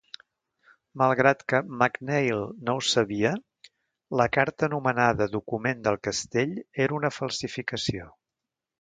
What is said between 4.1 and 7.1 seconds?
la carta anomenada Document del castell era